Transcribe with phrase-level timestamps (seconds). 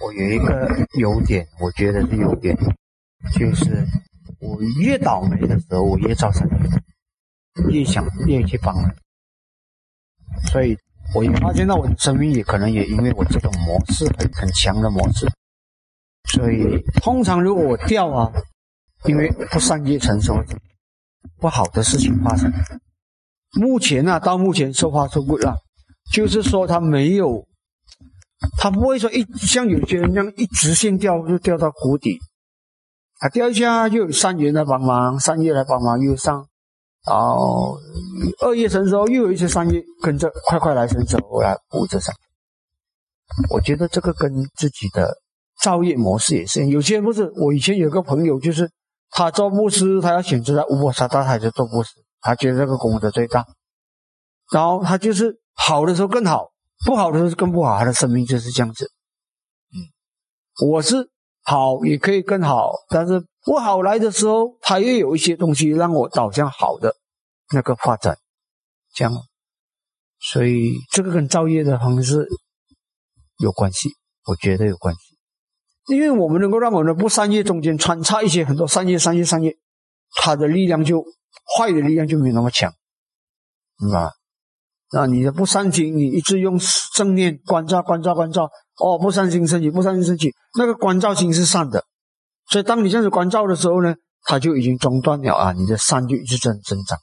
[0.00, 2.56] 我有一个优点，我觉得是优点，
[3.32, 3.86] 就是
[4.40, 8.96] 我越倒霉的时候，我越造善业，越想越去帮人。
[10.50, 10.76] 所以，
[11.14, 15.26] 我也发现到我的生命也可能也因为我这种模式很很强的模式，
[16.28, 18.30] 所以通常如果我掉啊，
[19.04, 20.44] 因为不善业成熟，
[21.38, 22.52] 不好的事情发生。
[23.58, 25.56] 目前呢，到目前说话说不了，
[26.12, 27.46] 就是说他没有，
[28.58, 32.18] 他不会说一像有些人那样一直线掉就掉到谷底，
[33.20, 36.46] 啊，掉一下又有善缘来帮忙，善业来帮忙又上，
[37.06, 37.78] 然后
[38.42, 42.14] 恶业成熟又有一些善业跟着快快来成熟来补着上。
[43.50, 45.16] 我觉得这个跟自己的
[45.62, 48.70] 造业模式也是，有些人不是，我以前有个朋友就是
[49.10, 51.90] 他做牧师，他要选择在乌波沙大海就做牧师。
[52.20, 53.46] 他觉得这个功德最大，
[54.50, 56.50] 然后他就是好的时候更好，
[56.84, 57.78] 不好的时候更不好。
[57.78, 58.90] 他的生命就是这样子。
[59.72, 61.10] 嗯，我是
[61.42, 66.94] 好也可以更好，但是不好来的时候，他又有一些东西让我导向好的
[67.52, 68.18] 那个发展，
[68.94, 69.12] 这样。
[70.18, 72.28] 所以这个跟造业的方式
[73.38, 73.90] 有关系，
[74.24, 79.56] 我觉得有关系，因为我们能够让我们的不善业中间穿插一些很多善业、善业、善业，
[80.14, 81.04] 它的力量就。
[81.56, 82.72] 坏的力量就没那么强，
[83.78, 84.10] 明白？
[84.96, 86.58] 那你的不善心，你一直用
[86.94, 91.84] 正念关照、关照、关照，哦，不善心升起，不善心升起，那个关照心是善的，
[92.50, 96.98] 所以当你这样子关照的时候呢，它就已经中断了啊，你的善就一直增增长。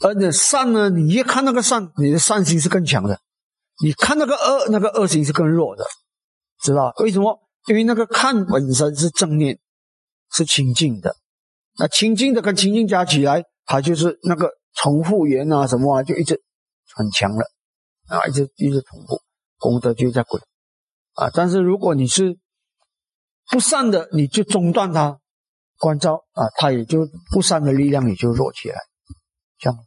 [0.00, 3.14] 而且善呢，你越看那个善，你的善心是更强的；
[3.80, 5.84] 你看那个恶，那个恶心是更弱的，
[6.60, 7.38] 知道为什么？
[7.68, 9.56] 因为那个看本身是正念，
[10.32, 11.14] 是清净的。
[11.78, 16.42] 那清净的跟清净加起来，它就是那个重复缘啊，什么啊，就一直
[16.94, 17.44] 很强了
[18.08, 19.20] 啊，一直一直同步，
[19.58, 20.42] 功德就在滚
[21.14, 21.30] 啊。
[21.32, 22.38] 但是如果你是
[23.50, 25.18] 不善的，你就中断它，
[25.78, 28.78] 关照啊，它也就不善的力量也就弱起来，
[29.58, 29.78] 这样。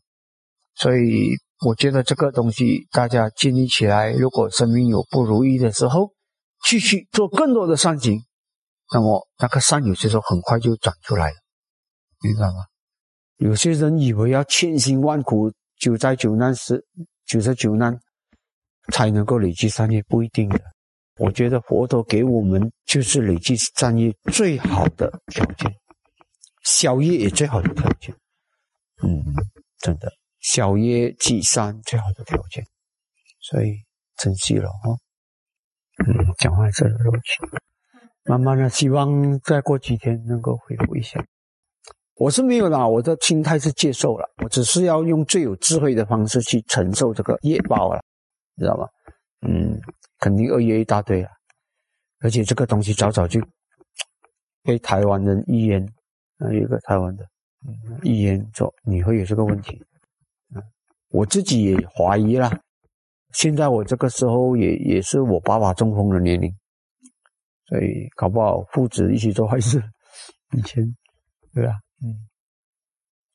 [0.75, 6.13] 所以我觉得这个东西大家建立起来，如果生命有不如意的时候，
[6.67, 8.19] 继续做更多的善行，
[8.93, 11.35] 那么那个善有些时候很快就长出来了。
[12.21, 12.65] 明白吗？
[13.37, 16.83] 有些人以为要千辛万苦、九灾九难时、
[17.25, 17.97] 九十九难
[18.91, 20.59] 才能够累积善业，不一定的。
[21.19, 25.73] 我觉得佛陀给我们就是累积善业最好的条件，
[26.63, 28.15] 小业也最好的条件。
[29.03, 29.23] 嗯，
[29.79, 32.65] 真的，小业积善最好的条件，
[33.39, 33.83] 所以
[34.17, 34.97] 珍惜了哈。
[36.05, 37.49] 嗯，讲话是柔情，
[38.25, 41.23] 慢慢的，希望再过几天能够恢复一下。
[42.19, 48.01] 我是没有啦，我的心态是接受了，我只是要用最有智慧的方式去承受这个业报了，
[48.57, 48.87] 知道吗？
[49.47, 49.79] 嗯，
[50.19, 51.29] 肯定恶业一大堆了，
[52.21, 53.39] 而且这个东西早早就
[54.63, 55.83] 被台湾人预言，
[56.39, 57.23] 啊，有一个台湾的
[58.01, 59.79] 预言说你会有这个问题，
[60.55, 60.63] 嗯，
[61.09, 62.51] 我自己也怀疑啦。
[63.33, 66.51] 现在我这个时候也也是我爸爸中风的年龄，
[67.67, 69.79] 所以搞不好父子一起做坏事，
[70.57, 70.83] 以前，
[71.53, 71.73] 对吧？
[72.03, 72.13] 嗯，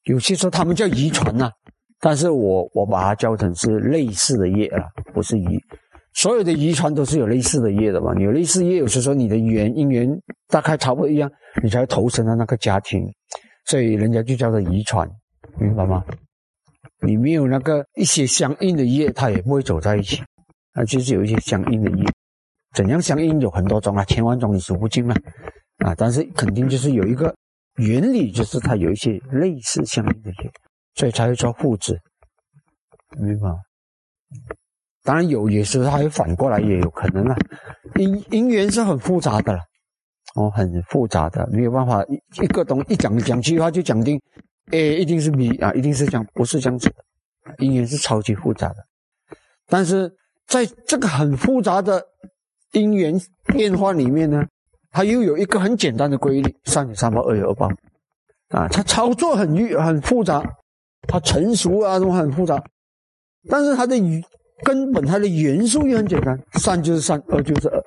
[0.04, 1.50] 有些说他们叫遗传呐，
[2.00, 5.58] 但是我我把它叫成是类似的业啊，不是遗。
[6.14, 10.08] 所有的遗传都是有类似的业的嘛，有类似业，有时候你的缘因缘
[10.48, 11.30] 大概差不多一样，
[11.62, 13.02] 你才会投身到那个家庭，
[13.64, 15.08] 所以人家就叫做遗传，
[15.58, 16.04] 明白吗？
[17.00, 20.22] 你没有那个一些相应的业，它也不会走在一起，
[20.74, 22.04] 那，就是有一些相应的业，
[22.74, 25.16] 怎样相应有很多种啊，千万种你数不尽嘛，
[25.78, 27.34] 啊，但是肯定就是有一个。
[27.76, 30.52] 原理就是它有一些类似相应的点，
[30.94, 31.98] 所以才会说复制，
[33.18, 33.56] 明白吗？
[35.02, 37.36] 当然有，也是还反过来也有可能啊。
[37.96, 39.60] 因因缘是很复杂的了，
[40.34, 44.20] 哦，很复杂的，没有办法一一个东一讲讲句话就讲定
[44.70, 46.96] ，A 一定是 B 啊，一定是这样，不是这样子的。
[47.58, 48.76] 因缘是超级复杂的，
[49.66, 50.14] 但是
[50.46, 52.02] 在这个很复杂的
[52.70, 54.46] 因缘变化里面呢？
[54.92, 57.66] 它又有一个很简单的规律：善有善报，恶有恶报。
[58.48, 59.48] 啊，它操作很
[59.82, 60.44] 很复杂，
[61.08, 62.62] 它成熟啊什么很复杂，
[63.48, 63.96] 但是它的
[64.62, 67.82] 根本它的元素又很简单：善就是善，恶就是恶。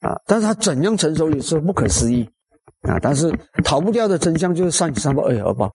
[0.00, 2.24] 啊，但是它怎样成熟也是不可思议。
[2.82, 3.32] 啊，但是
[3.64, 5.68] 逃不掉的真相就是善有善报，恶有恶报。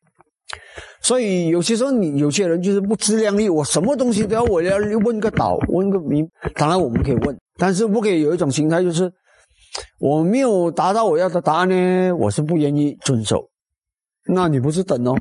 [1.02, 6.26] 所以有些时候你有些人就是不自量力，我什么东西都要我要问个导，问个明。
[6.56, 9.12] 当然我们可以问，但是不可以有一种心态就是。
[10.00, 13.50] 我没有达到我要的答案呢，我是不愿意遵守。
[14.26, 15.16] 那你不是等哦，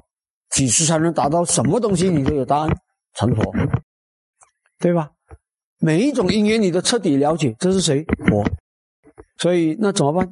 [0.50, 2.68] 几时才能达到什么东西你都有答案
[3.14, 3.42] 成佛，
[4.78, 5.10] 对吧？
[5.80, 8.04] 每一种因缘你都彻底了解，这是谁？
[8.28, 8.44] 佛。
[9.38, 10.26] 所以那怎么办？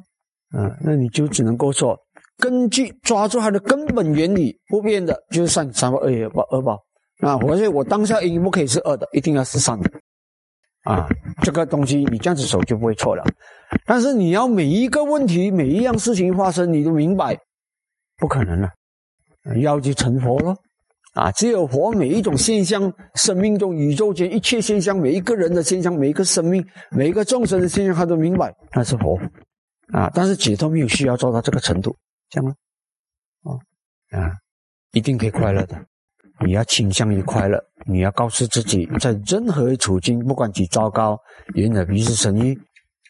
[0.51, 1.97] 啊，那你就只能够说，
[2.37, 6.73] 根据抓住它的根本原理不变的，就是善三宝二业报二报
[7.19, 7.37] 啊。
[7.47, 9.89] 而且我当下因不可以是恶的，一定要是善的
[10.93, 11.07] 啊。
[11.41, 13.23] 这个东西你这样子走就不会错了。
[13.85, 17.37] 但是你要每一个问题、每一样事情发生，你都明白，
[18.17, 18.69] 不可能了。
[19.61, 20.53] 要就成佛了
[21.13, 21.31] 啊！
[21.31, 29.17] 只有佛，每一种现象，生命中、宇宙间一切现象，每一个人的现象，每一个生命，每一个众生的现象，他都明白那是佛
[29.93, 30.11] 啊！
[30.13, 31.95] 但是解脱没有需要做到这个程度，
[32.29, 32.55] 这样吗？
[34.11, 34.31] 啊啊，
[34.91, 35.77] 一定可以快乐的。
[36.45, 42.57] 你要倾向于快乐，你要告诉自己，在任何处境，不管几糟糕，人的鼻是神医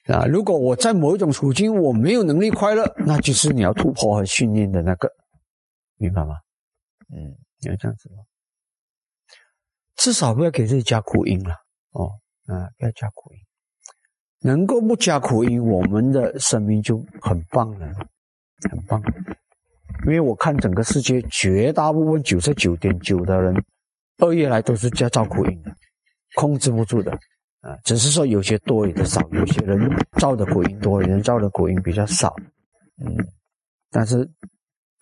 [0.05, 0.25] 啊！
[0.25, 5.11] 如果我在某一种处境我没有能力快乐，那就是你要突破和训练的那个，
[5.97, 6.35] 明白吗？
[7.13, 8.23] 嗯，你要这样子吗？
[9.97, 11.53] 至少不要给自己加苦音了
[11.91, 12.07] 哦，
[12.45, 13.39] 啊，不要加苦音，
[14.39, 17.87] 能够不加苦音，我们的生命就很棒了，
[18.69, 19.01] 很棒。
[20.05, 23.53] 因为我看整个世界，绝大部分九十九点九的人，
[24.19, 25.75] 二月来都是加造苦音的，
[26.35, 27.11] 控制不住的，
[27.61, 29.89] 啊，只是说有些多，有的少，有些人
[30.19, 32.33] 造的苦音多，有人造的苦音比较少，
[33.03, 33.17] 嗯，
[33.89, 34.29] 但是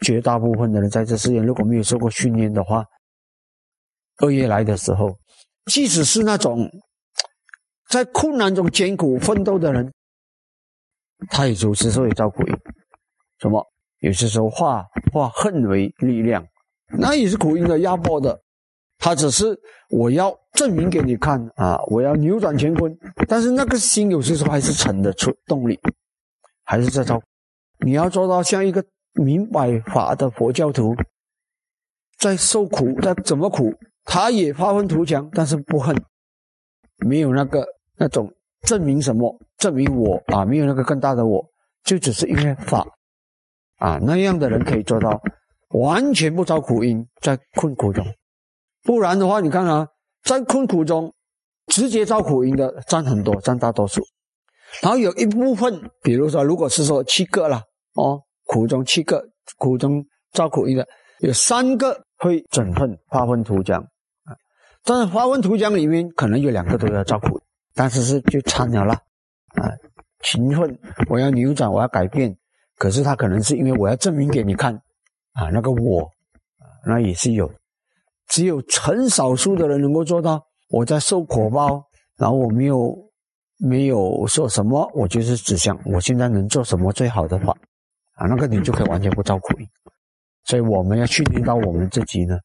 [0.02, 2.86] 绝大部分的人在这世界如果没有受过训练的话，
[4.18, 5.16] 二月来的时候，
[5.66, 6.70] 即使是那种
[7.90, 9.94] 在困难中艰苦奋斗的人，
[11.30, 12.58] 他也有时候也造苦音，
[13.40, 13.64] 什么？
[14.00, 16.46] 有些时候化化恨为力量，
[16.98, 18.40] 那也是苦因的压迫的。
[18.98, 19.60] 他只是
[19.90, 22.98] 我要证明给你看啊，我要扭转乾坤。
[23.28, 25.80] 但是那个心有些时候还是沉得出动力，
[26.64, 27.22] 还是在造。
[27.80, 28.84] 你要做到像一个
[29.14, 30.96] 明白法的佛教徒，
[32.18, 33.74] 在受苦，在怎么苦，
[34.06, 35.96] 他也发愤图强，但是不恨，
[37.06, 41.46] 没有那个那种证明什么，证明我啊，没有那个更大的我，
[41.84, 42.88] 就只是因为法。
[43.78, 45.22] 啊，那样的人可以做到
[45.70, 48.06] 完全不遭苦因，在困苦中。
[48.84, 49.88] 不然的话，你看啊，
[50.24, 51.14] 在困苦中
[51.68, 54.02] 直接遭苦因的占很多，占大多数。
[54.82, 57.62] 然后有一部分，比如说，如果是说七个了
[57.96, 59.24] 哦，苦中七个
[59.58, 60.88] 苦中遭苦因的，
[61.20, 63.82] 有三个会整份发愤图强
[64.24, 64.36] 啊。
[64.84, 67.42] 但是发愤图强里面可能有两个都要遭苦，
[67.74, 69.72] 但是是就差了了啊。
[70.24, 70.80] 勤奋，
[71.10, 72.38] 我要扭转，我要改变。
[72.78, 74.76] 可是他可能是因为我要证明给你看，
[75.34, 76.10] 啊，那个我，
[76.86, 77.52] 那也是有，
[78.28, 80.46] 只有很少数的人能够做到。
[80.70, 81.84] 我在受苦报，
[82.18, 82.98] 然后我没有
[83.60, 87.56] 没有说什么，我就是只想我现在能做什么最好的话，
[88.16, 89.68] 啊，那个你就可以完全不遭苦因。
[90.44, 92.38] 所以我们要训练到我们自己呢，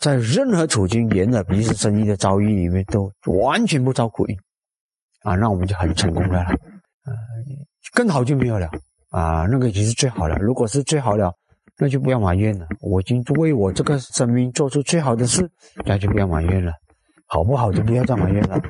[0.00, 4.36] 在任何处境、人的彼此生意的遭遇里面，都完全不遭苦因，
[5.22, 6.54] 啊，那我们就很成功了，啊，
[7.92, 8.68] 更好就没有了。
[9.14, 10.36] 啊，那个已经是最好了。
[10.38, 11.32] 如果是最好了，
[11.78, 12.66] 那就不要埋怨了。
[12.80, 15.48] 我已经为我这个生命做出最好的事，
[15.86, 16.72] 那就不要埋怨了。
[17.26, 18.60] 好不好就不要再埋怨了，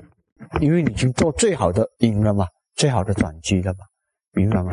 [0.60, 3.86] 因为你已经做最好的赢了嘛，最好的转机了嘛，
[4.32, 4.72] 明白吗？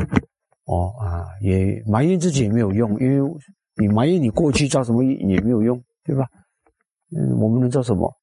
[0.65, 3.31] 哦啊，也埋怨自己也没有用，因为
[3.77, 6.25] 你埋怨你过去造什么也没有用，对吧？
[7.15, 8.13] 嗯，我们能做什么？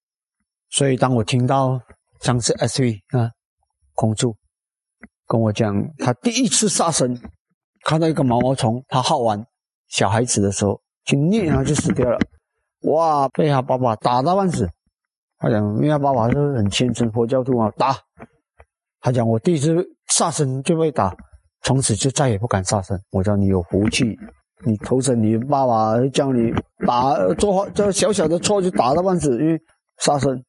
[0.68, 1.80] 所以当我听到
[2.20, 3.30] 上次 SV 啊，
[3.94, 4.36] 空住
[5.26, 7.18] 跟我讲他第一次杀生。
[7.88, 9.42] 看到一个毛毛虫，他好玩，
[9.88, 12.18] 小孩子的时候去捏它就死掉了，
[12.82, 13.26] 哇！
[13.30, 14.68] 被他爸爸打到半死。
[15.38, 17.96] 他讲，因为他爸爸是很虔诚佛教徒啊，打。
[19.00, 19.74] 他讲，我第一次
[20.08, 21.16] 杀生就被打，
[21.62, 23.00] 从此就再也不敢杀生。
[23.10, 24.14] 我叫你有福气，
[24.66, 26.52] 你投生你爸爸叫你
[26.86, 29.58] 打做这小小的错就打到半死，因为
[29.96, 30.44] 杀生。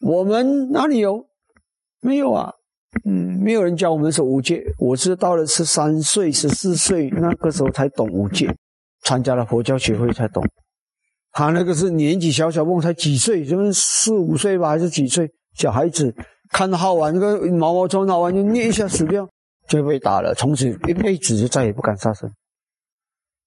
[0.00, 1.26] 我们哪里有？
[2.00, 2.50] 没有啊。
[3.04, 8.52] 嗯，没有人教我们守五戒，我是到了十三岁、十四岁那个时候才懂五戒，
[9.02, 10.44] 参加了佛教学会才懂。
[11.32, 15.30] 他那个是年纪小小，问才几岁，就是四五岁吧，还是几岁？
[15.54, 16.14] 小孩子
[16.50, 19.28] 看好玩，那个毛毛虫好玩就捏一下死掉，
[19.68, 22.30] 就被打了，从此一辈子就再也不敢杀生。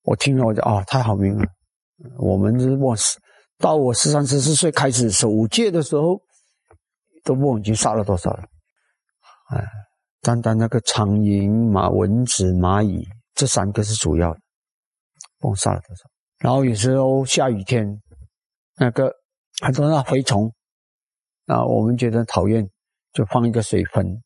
[0.04, 1.46] 我听了我就啊，太好命了。
[2.18, 2.96] 我们是我
[3.58, 6.20] 到我十三、十四岁开始守五戒的时候，
[7.24, 8.44] 都忘已经杀了多少了。
[10.30, 14.40] 单单那个苍蝇、马、蚊子、蚂蚁这三个是主要的
[15.40, 16.04] 共杀了多少？
[16.38, 18.00] 然后有时候下雨天，
[18.76, 19.12] 那个
[19.60, 20.54] 很多那肥虫
[21.48, 22.70] 啊，我们觉得讨厌，
[23.12, 24.22] 就放一个水盆，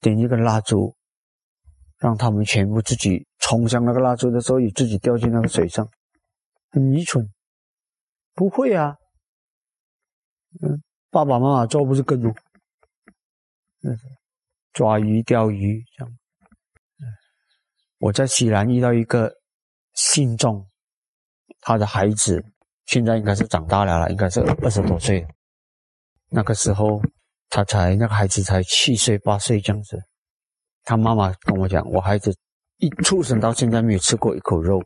[0.00, 0.96] 点一个蜡烛，
[1.98, 5.86] 让他们全部自己冲向那个蜡烛的时候，也自己掉进那个水上，
[6.70, 7.28] 很愚蠢。
[8.32, 8.96] 不会啊，
[10.62, 12.32] 嗯，爸爸妈妈做不是更多？
[14.78, 16.14] 抓鱼、钓鱼这样。
[17.98, 19.28] 我在西南遇到一个
[19.94, 20.64] 信众，
[21.62, 22.40] 他的孩子
[22.86, 25.26] 现在应该是长大了了，应该是二十多岁。
[26.30, 27.02] 那个时候
[27.48, 30.00] 他才那个孩子才七岁八岁这样子，
[30.84, 32.32] 他妈妈跟我讲，我孩子
[32.76, 34.80] 一出生到现在没有吃过一口肉，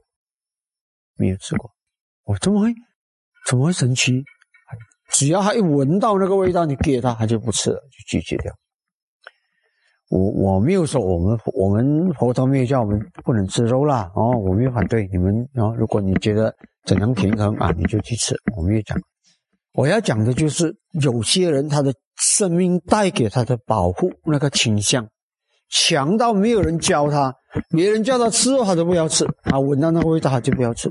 [1.17, 1.71] 没有吃过。
[2.23, 2.73] 我怎么会
[3.47, 4.25] 怎么会神奇？
[5.11, 8.51] 只要他一闻到那个味道，你给他，他就不吃了，就拒绝掉。
[10.13, 15.75] 我我没有说我们我们佛陀没有叫我们不能吃肉啦，哦，我没有反对你们哦。
[15.79, 16.55] 如果你觉得
[16.85, 19.01] 怎样平衡啊，你就去吃，我没有讲。
[19.73, 25.09] 我要讲的就是有些人他的生命带给他的保护那个倾向
[25.71, 27.35] 强到没有人教他，
[27.71, 30.91] 别人叫他吃肉他都不要吃，啊，闻到那个味道他就不要吃，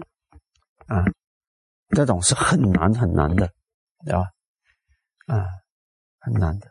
[0.87, 1.05] 啊，
[1.95, 3.47] 这种是很难很难的。
[4.03, 4.21] 对吧？
[5.27, 5.45] 啊，
[6.21, 6.67] 很难的。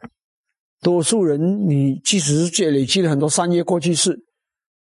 [0.81, 4.19] 多数人，你即使是积累积了很多善业过去世，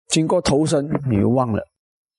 [0.08, 1.62] 经过投生，你又忘了，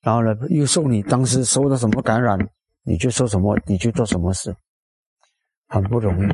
[0.03, 2.39] 然后呢，又受你当时受的什么感染，
[2.85, 4.55] 你就说什么，你就做什么事，
[5.69, 6.33] 很不容易。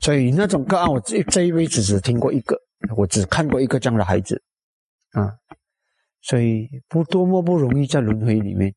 [0.00, 2.58] 所以那种个案，我这这一辈子只听过一个，
[2.96, 4.42] 我只看过一个这样的孩子，
[5.12, 5.32] 啊，
[6.22, 8.74] 所以不多么不容易在轮回里面。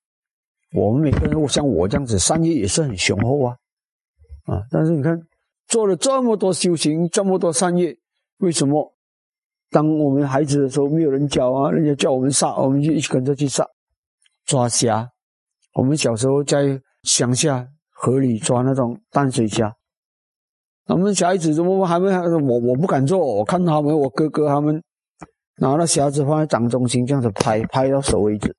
[0.73, 3.57] 我们每个人，像我这样子，善业也是很雄厚啊。
[4.45, 4.63] 啊！
[4.71, 5.15] 但是你看，
[5.69, 7.95] 做了这么多修行，这么多善业，
[8.39, 8.93] 为什么
[9.69, 11.71] 当我们孩子的时候，没有人教啊？
[11.71, 13.63] 人家叫我们杀，我们就一起跟着去杀，
[14.45, 15.07] 抓虾。
[15.75, 19.71] 我们小时候在乡下河里抓那种淡水虾，
[20.88, 22.09] 我们小孩子怎么还没？
[22.09, 24.83] 我我不敢做，我看他们，我哥哥他们
[25.57, 28.53] 拿那虾子放在掌中心，这样子拍拍到手为止，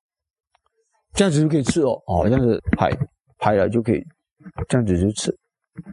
[1.14, 2.00] 这样子就可以吃哦。
[2.07, 2.88] 哦，这样子拍
[3.37, 4.00] 拍了就可以，
[4.69, 5.37] 这样子就吃。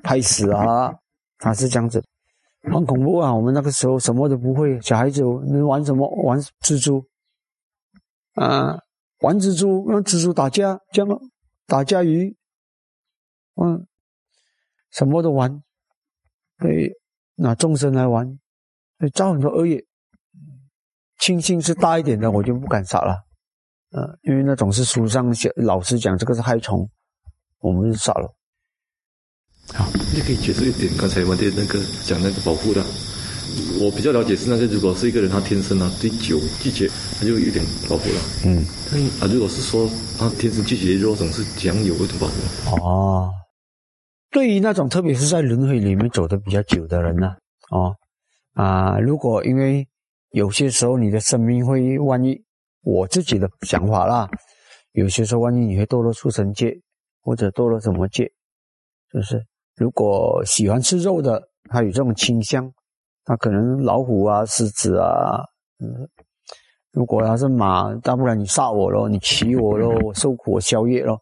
[0.03, 0.93] 拍死啊！
[1.39, 2.03] 他是这样子，
[2.63, 3.34] 很恐怖啊！
[3.34, 6.08] 我们那个时候什么都不会，小孩子能玩什么？
[6.24, 7.06] 玩蜘蛛
[8.34, 8.79] 啊，
[9.22, 11.20] 玩蜘蛛，让蜘蛛打架，这样
[11.65, 12.36] 打架鱼，
[13.56, 13.88] 嗯，
[14.91, 15.62] 什么都玩。
[16.58, 16.91] 对，
[17.36, 18.39] 拿众生来玩，
[18.98, 19.86] 会造很多恶业。
[21.20, 23.24] 庆幸是大一点的，我就不敢杀了，
[23.91, 26.89] 嗯，因为那种是书上写，老师讲这个是害虫，
[27.60, 28.34] 我们就杀了。
[29.74, 32.83] 好，你可以解释一点刚才我的那个讲那个保护的，
[33.79, 38.21] 我比较了解是那个，如果是一个人他天生啊对酒拒绝，他就有点保护了。
[38.45, 42.33] 嗯，但啊，如果是说他天生拒绝肉种是讲有一种保护。
[42.81, 43.29] 哦，
[44.31, 47.36] 对于那种特别是在轮回里面走的比较久的人呢，
[47.69, 47.93] 哦
[48.53, 49.88] 啊，如果因为
[50.31, 52.41] 有些时候你的生命会万一，
[52.81, 54.27] 我自己的想法啦，
[54.93, 56.74] 有些时候万一你会堕落畜生界
[57.21, 58.24] 或者堕落什么界，
[59.12, 59.45] 是不是？
[59.77, 62.72] 如果喜欢吃肉的，他有这种倾向，
[63.24, 65.43] 他可能老虎啊、狮子啊，
[65.79, 66.10] 嗯，
[66.91, 71.22] 如果他是马，大不了你杀我咯，你骑我咯，我受苦我宵夜咯，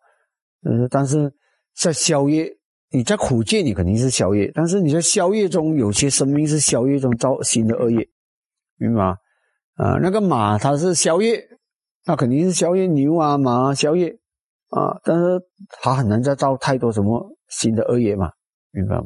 [0.64, 1.30] 嗯，但是
[1.76, 2.50] 在宵夜，
[2.92, 8.08] 你在苦界你肯定是宵夜，但是你在宵夜中有些生命是宵夜中造新的恶业，
[8.78, 9.18] 明白吗？
[9.76, 11.46] 啊，那个马它是宵夜，
[12.06, 14.18] 那肯定是宵夜牛啊马啊宵夜
[14.70, 15.42] 啊，但是
[15.82, 18.32] 它很难再造太多什么新的恶业嘛。
[18.75, 19.05] 明白吗？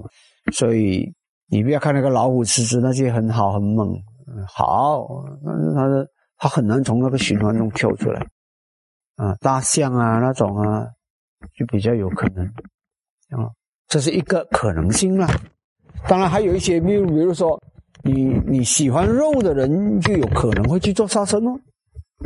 [0.51, 1.13] 所以
[1.47, 3.93] 你不要看那个老虎、狮子那些很好很猛，
[4.47, 5.07] 好，
[5.45, 6.07] 但是它的
[6.37, 8.19] 它很难从那个循环中跳出来
[9.15, 9.35] 啊。
[9.41, 10.87] 大象啊那种啊，
[11.55, 12.45] 就比较有可能
[13.29, 13.47] 啊，
[13.87, 15.27] 这是一个可能性啦。
[16.07, 17.61] 当然还有一些，比如比如说
[18.03, 21.59] 你你喜欢肉的人，就有可能会去做杀生哦。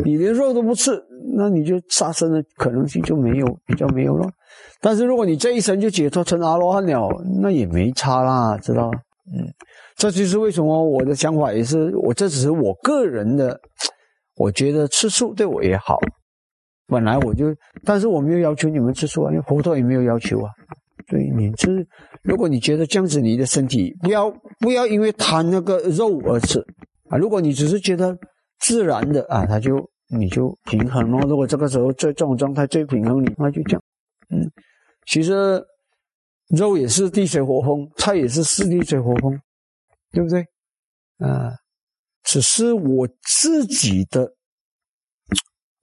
[0.03, 0.91] 你连肉都不吃，
[1.35, 4.27] 那你就杀生的可能性就没有，比较没有了。
[4.81, 7.07] 但是如果你这一生就解脱成阿罗汉了，
[7.39, 8.89] 那也没差啦，知道？
[9.31, 9.45] 嗯，
[9.95, 13.59] 这就是为什么我的想法也是，我这只是我个人的，
[14.35, 15.99] 我觉得吃素对我也好。
[16.87, 20.49] 本来我就，但是我没有要求你们吃素啊，因为佛陀也没有要求啊。
[21.07, 21.85] 对，你吃，
[22.23, 26.59] 如果你觉得这样子，你的身体不要不要因为贪那个肉而吃
[27.09, 27.17] 啊。
[27.17, 28.17] 如果你只是觉得。
[28.65, 31.19] 自然的啊，它就你就平衡了。
[31.27, 33.83] 如果这个时候在这种状态最平衡，你那就这样。
[34.29, 34.49] 嗯，
[35.05, 35.61] 其实
[36.47, 39.37] 肉也是地水火风，菜也是四地水火风，
[40.11, 40.45] 对不对？
[41.17, 41.51] 啊，
[42.23, 44.33] 只是我自己的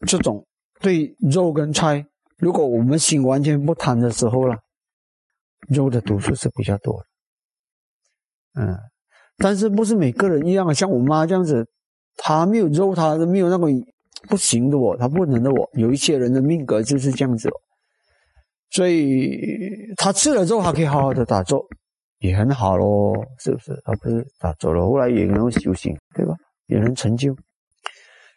[0.06, 0.46] 这种
[0.80, 2.06] 对肉跟菜，
[2.38, 4.56] 如果我们心完全不贪的时候了，
[5.68, 8.62] 肉的毒素是比较多的。
[8.62, 8.78] 嗯，
[9.36, 10.74] 但是不是每个人一样？
[10.74, 11.68] 像我妈这样子。
[12.22, 13.66] 他没有肉，他都没有那个
[14.28, 15.68] 不行的哦，他不能的哦。
[15.72, 17.56] 有一些人的命格就是这样子哦，
[18.70, 21.66] 所以他吃了肉，他可以好好的打坐，
[22.18, 23.80] 也很好咯，是不是？
[23.84, 26.34] 他不是打坐了，后来也能修行，对吧？
[26.66, 27.34] 也能成就。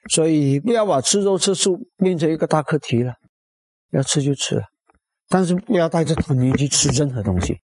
[0.09, 3.13] 所以不要把吃肉吃素变成一个大课题了，
[3.91, 4.63] 要吃就吃了，
[5.29, 7.57] 但是不要带着贪念去吃任何东西，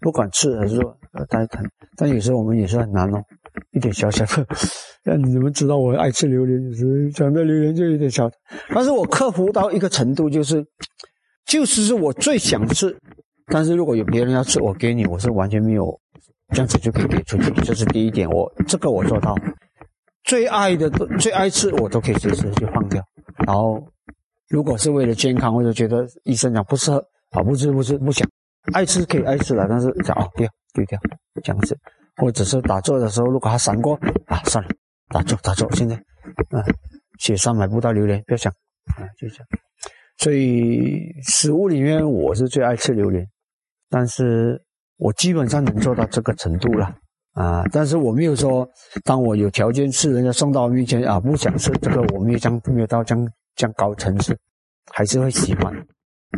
[0.00, 1.64] 不管吃还是说要带贪。
[1.96, 3.22] 但有时候我们也是很难哦，
[3.72, 4.46] 一点小小的，
[5.02, 8.30] 让你们知道我爱吃榴莲，有时讲到榴莲就有点小，
[8.74, 10.64] 但是我克服到一个程度，就是
[11.46, 12.96] 就是是我最想吃，
[13.46, 15.98] 但是如果有别人要吃，我给你，我是完全没有
[16.50, 19.36] 这样子就可以给出去，这是第一点，我这个我做到。
[20.24, 23.02] 最爱的、最爱吃，我都可以随时就放掉。
[23.46, 23.78] 然后，
[24.48, 26.96] 如果是为了健康，或者觉得医生讲不适合，
[27.32, 28.26] 啊，不吃不吃不想，
[28.72, 30.98] 爱吃可以爱吃了，但是讲哦，丢丢掉
[31.42, 31.78] 这样子，
[32.16, 33.94] 或者是打坐的时候，如果他闪过
[34.26, 34.70] 啊，算了，
[35.08, 35.94] 打坐打坐，现在
[36.50, 36.64] 啊，
[37.18, 38.52] 雪山买不到榴莲，不要想
[38.96, 39.46] 啊，就这样。
[40.18, 43.26] 所以食物里面，我是最爱吃榴莲，
[43.90, 44.62] 但是
[44.96, 46.96] 我基本上能做到这个程度了。
[47.34, 47.64] 啊！
[47.72, 48.64] 但是我没有说，
[49.02, 54.38] 当我有条件吃，人家送到我面前啊，不想吃这个，我没有将没有到将将高层次，
[54.92, 55.76] 还是会喜欢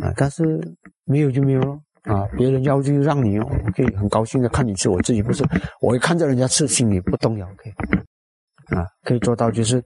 [0.01, 0.11] 啊。
[0.17, 0.59] 但是
[1.05, 2.27] 没有就没有了啊。
[2.35, 5.43] 别人要就让你哦，我可以很高兴的看你吃，我自己不是，
[5.81, 7.47] 我一看着人家吃，心里不动摇。
[7.47, 7.69] OK，
[8.75, 9.83] 啊，可以做到就是，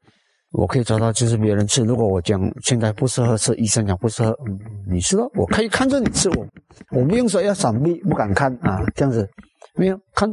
[0.52, 6.48] 我可以做到就是别人吃，如果我讲现在不适合吃，医生讲不适合，嗯，你吃了，我可以看着你吃，我
[6.92, 9.28] 我不用说要闪避，不敢看啊，这样子
[9.76, 10.30] 没有看。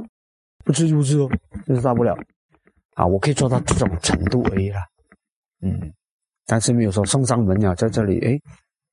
[0.65, 1.27] 不吃就不吃哦，
[1.67, 2.15] 就是大不了
[2.93, 3.07] 啊！
[3.07, 4.81] 我可以做到这种程度而已啦，
[5.63, 5.91] 嗯，
[6.45, 8.39] 但是没有说送上门了，在这里哎，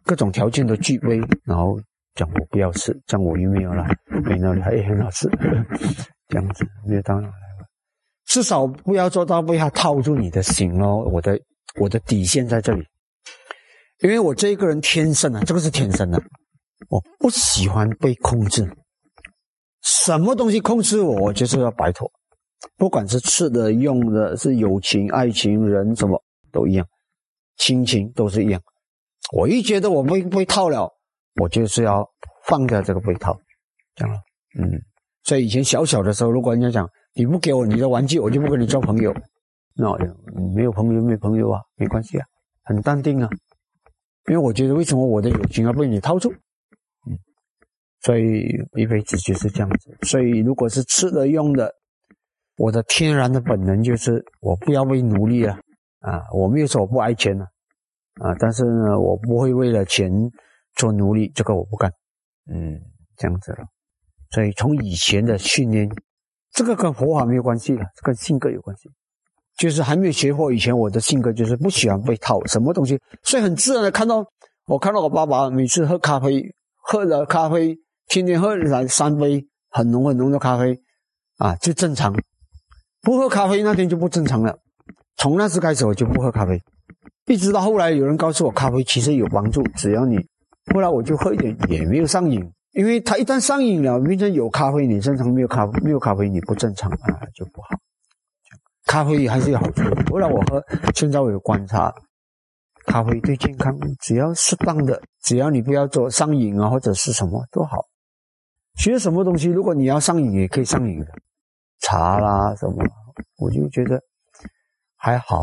[0.05, 1.77] 各种条件都具备，然后
[2.15, 3.85] 讲我不要吃，讲我又没有了，
[4.23, 5.29] 没那里还很好吃，
[6.29, 7.67] 这样子没有当然来了，
[8.25, 11.39] 至少不要做到被他套住你的心哦，我的
[11.79, 12.83] 我的底线在这里，
[14.01, 16.21] 因为我这一个人天生啊，这个是天生的，
[16.89, 18.67] 我不喜欢被控制。
[19.81, 22.09] 什么东西控制我，我就是要摆脱。
[22.77, 26.19] 不管是吃的、用的，是友情、爱情、人，什么
[26.51, 26.87] 都一样，
[27.57, 28.59] 亲情都是一样。
[29.33, 30.89] 我一觉得我被被套了，
[31.41, 32.07] 我就是要
[32.45, 33.37] 放掉这个被套，
[33.95, 34.21] 这样了。
[34.59, 34.69] 嗯，
[35.23, 39.13] 所以以前小小的时候，如果人家讲你不给我你的玩具，我就不跟你交朋友。
[39.75, 39.87] 那
[40.55, 42.25] 没有朋友没朋友啊，没关系啊，
[42.63, 43.29] 很淡定啊。
[44.29, 46.31] 因为我觉得为什么我的友情要被你套住？
[46.31, 47.17] 嗯
[48.01, 49.97] 所以一辈子就是这样子。
[50.03, 51.73] 所以如果是吃的用的，
[52.55, 55.57] 我的天然的本能就是我不要为奴隶了
[55.99, 56.21] 啊！
[56.33, 57.45] 我没有说我不爱钱了
[58.21, 60.09] 啊，但是呢，我不会为了钱
[60.75, 61.91] 做奴隶，这个我不干。
[62.51, 62.79] 嗯，
[63.17, 63.65] 这样子了。
[64.31, 65.89] 所以从以前的训练，
[66.51, 68.89] 这个跟佛法没有关系的，跟性格有关系。
[69.57, 74.25] 就是还没有学佛以前，我的性格就是不喜欢被套什么东西，所以很自然的看到
[74.67, 76.43] 我看到我爸爸每次喝咖啡，
[76.83, 77.77] 喝了咖啡。
[78.07, 80.79] 天天喝来三杯很浓很浓的咖啡，
[81.37, 82.13] 啊，就正常。
[83.01, 84.59] 不喝咖啡那天就不正常了。
[85.17, 86.61] 从那时开始我就不喝咖啡，
[87.25, 90.17] 一直到后来有人告诉我咖啡其实有帮助，只要你。
[90.73, 97.69] 后来我就喝一点也没有上瘾，因为他一旦上瘾了，变成有咖啡你正常，没有咖没有咖啡你不正常啊，就不好。
[98.85, 99.83] 咖啡还是有好处。
[100.11, 101.93] 后来我喝，现在我有观察。
[102.85, 107.87] 咖啡对健康，只要适当的，只要你不要做上瘾啊，或者是什么都好。
[108.77, 111.07] 其实什么东西，如果你要上瘾，也可以上瘾的，
[111.79, 112.75] 茶啦什么，
[113.37, 113.99] 我就觉得
[114.97, 115.41] 还好，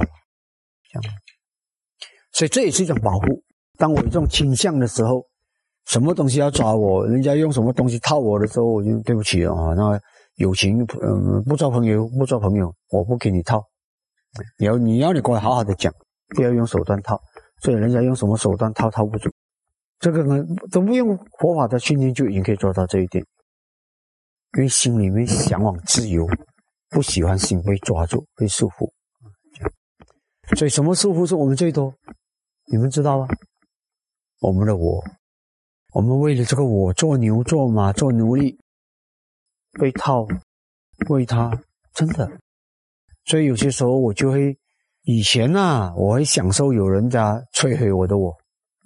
[0.89, 1.15] 这样。
[2.31, 3.43] 所以这也是一种保护。
[3.79, 5.27] 当我有这种倾向的时候，
[5.87, 9.75] 什么东西要抓我，人家用什么东西套我的时候，我就对不起啊。
[9.75, 10.01] 那
[10.37, 13.63] 友情，嗯，不做朋友，不做朋友，我不给你套。
[14.59, 15.93] 你要你要你跟我好好的讲，
[16.29, 17.21] 不要用手段套。
[17.61, 19.31] 所以人家用什么手段套套不住。
[19.99, 23.25] 这个呢，都不用佛法的训练就已经可以做到这一点，
[24.57, 26.27] 因为心里面向往自由，
[26.91, 28.91] 不喜欢心被抓住、被束缚。
[30.57, 31.95] 所以什么束缚是我们最多？
[32.71, 33.29] 你们知道吗？
[34.43, 35.01] 我们的我，
[35.95, 38.59] 我们为了这个我做牛做马做奴隶，
[39.79, 40.27] 被套，
[41.09, 41.57] 为他
[41.95, 42.29] 真的。
[43.25, 44.59] 所以有些时候我就会，
[45.03, 48.37] 以前呐，我会享受有人家摧毁我的我，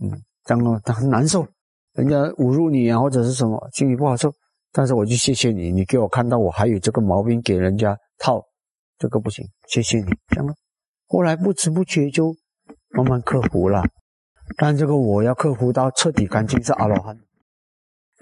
[0.02, 0.22] 嗯。
[0.44, 1.44] 这样他很难受，
[1.94, 4.32] 人家侮辱你啊，或者是什么，心里不好受。
[4.72, 8.44] 但是我就谢谢你，你给我看到我还有这个毛病，给人家套，
[8.98, 10.10] 这个不行，谢谢你。
[10.28, 10.54] 这样，
[11.08, 12.36] 后来不知不觉就
[12.90, 13.82] 慢慢克服了。
[14.56, 17.18] 但这个我要克服到彻底干净是阿罗汉。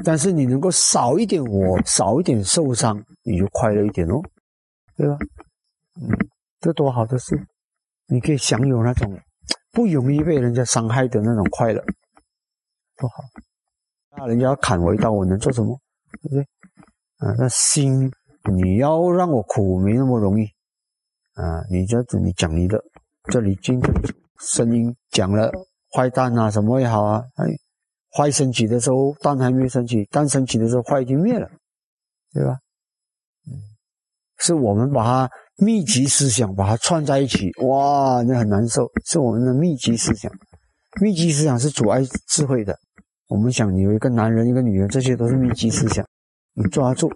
[0.04, 4.20] 但是你能够少一点我，少一点受伤，你就快乐一点哦，
[4.96, 5.16] 对吧？
[5.96, 6.08] 嗯，
[6.60, 7.40] 这多好的事，
[8.06, 9.16] 你可以享有那种
[9.70, 11.80] 不容易被人家伤害的那种快乐。
[12.96, 13.22] 多好，
[14.16, 15.78] 那人家要砍我一刀，我能做什么？
[16.22, 16.42] 对不对？
[17.18, 18.10] 啊，那心，
[18.52, 20.44] 你要让我苦没那么容易，
[21.34, 22.82] 啊，你这样子你讲你的，
[23.30, 25.52] 这里经这里声音讲了
[25.94, 27.46] 坏蛋啊，什么也好啊，哎，
[28.16, 31.48] 坏升起的时候蛋还没升起，蛋升起的时候坏已经灭了，
[32.32, 32.58] 对吧？
[33.46, 33.54] 嗯，
[34.38, 40.32] 是我们把它密集思想把它串在一起，哇，那很难受，是我们的密集思想，
[41.00, 42.76] 密集思想是阻碍智慧的。
[43.28, 46.04] 我们想有一个男人一个女人，这些都是密集思想，
[46.54, 47.10] 你抓住，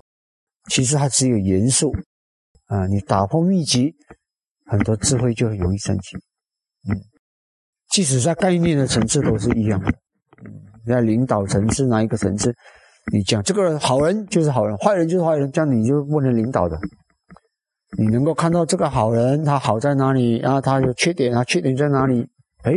[0.71, 1.93] 其实它只有元素。
[2.67, 3.95] 啊，你打破密集，
[4.67, 6.19] 很多智慧就很容易升起。
[7.99, 9.93] 即使在概念的层次都是一样的。
[10.87, 12.55] 在领导层次哪一个层次，
[13.13, 16.79] 你讲这个好人就是好人，坏人就是坏人，这样你就不能领导的。
[17.99, 20.61] 你能够看到这个好人他好在哪里啊？
[20.61, 21.43] 他有缺点啊？
[21.43, 22.25] 缺点在哪里？
[22.63, 22.73] 哎，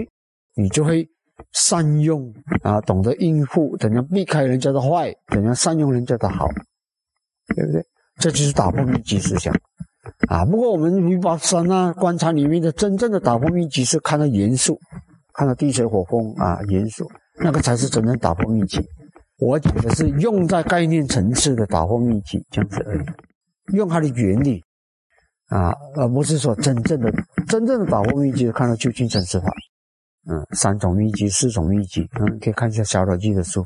[0.56, 1.08] 你就会
[1.54, 6.48] 善用啊，懂得应付，怎样避开人家的坏，怎样善用人家的好，
[7.56, 7.86] 对不对？
[8.18, 9.54] 这就是打破密集思想。
[10.30, 14.80] 啊，不过我们于宝山啊，观察里面的真正的打破秘籍是看到元素，
[15.34, 18.80] 看到地水火风啊，元素那个才是真正打破秘籍。
[19.38, 23.06] 我讲的是用在概念层次的打破秘籍，这样子而已，
[23.76, 24.64] 用它的原理
[25.48, 27.12] 啊，而不是说真正的
[27.48, 29.48] 真正的打破秘籍看到究竟真实法。
[30.30, 33.64] 嗯，三种秘籍，四种秘籍，嗯，可以看一下小老记的书，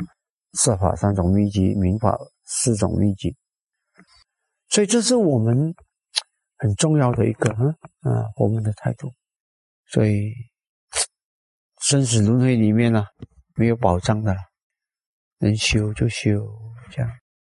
[0.53, 3.35] 色法三种秘籍，明法四种秘籍。
[4.69, 5.73] 所以这是我们。
[6.57, 7.67] 很重要的一个，嗯
[8.15, 9.09] 啊，我们的态度，
[9.91, 10.31] 所以
[11.87, 13.05] 生死轮回里面呢，
[13.53, 14.35] 没有保障的，
[15.37, 16.43] 能修就修，
[16.89, 17.11] 这样。